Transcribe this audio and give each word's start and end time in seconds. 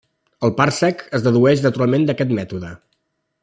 El 0.47 0.53
parsec 0.61 1.03
es 1.19 1.27
dedueix 1.27 1.61
naturalment 1.67 2.09
d'aquest 2.09 2.35
mètode. 2.41 2.73